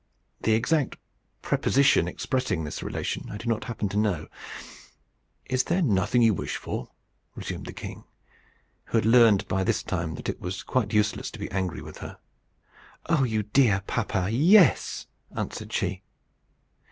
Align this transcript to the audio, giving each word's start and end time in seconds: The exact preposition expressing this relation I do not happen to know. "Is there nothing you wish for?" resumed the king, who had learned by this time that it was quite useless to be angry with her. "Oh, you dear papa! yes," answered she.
The 0.41 0.53
exact 0.53 0.97
preposition 1.43 2.07
expressing 2.07 2.63
this 2.63 2.81
relation 2.81 3.29
I 3.29 3.37
do 3.37 3.47
not 3.47 3.65
happen 3.65 3.87
to 3.89 3.97
know. 3.97 4.25
"Is 5.45 5.65
there 5.65 5.83
nothing 5.83 6.23
you 6.23 6.33
wish 6.33 6.55
for?" 6.57 6.89
resumed 7.35 7.67
the 7.67 7.71
king, 7.71 8.05
who 8.85 8.97
had 8.97 9.05
learned 9.05 9.47
by 9.47 9.63
this 9.63 9.83
time 9.83 10.15
that 10.15 10.27
it 10.27 10.41
was 10.41 10.63
quite 10.63 10.91
useless 10.91 11.29
to 11.29 11.37
be 11.39 11.51
angry 11.51 11.83
with 11.83 11.99
her. 11.99 12.17
"Oh, 13.05 13.23
you 13.23 13.43
dear 13.43 13.83
papa! 13.85 14.27
yes," 14.31 15.05
answered 15.37 15.71
she. 15.71 16.01